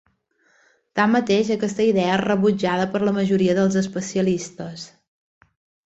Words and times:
Tanmateix, 0.99 1.51
aquesta 1.57 1.87
idea 1.89 2.09
és 2.15 2.23
rebutjada 2.23 2.89
per 2.95 3.05
la 3.07 3.17
majoria 3.21 3.59
dels 3.61 3.81
especialistes. 3.87 4.93